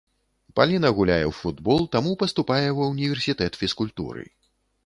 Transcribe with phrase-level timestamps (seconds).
[0.59, 4.27] Паліна гуляе ў футбол, таму паступае ва ўніверсітэт фізкультуры.